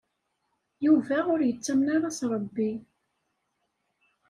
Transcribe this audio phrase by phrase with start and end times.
[0.85, 2.71] Yuba ur yettamen ara s Ṛebbi.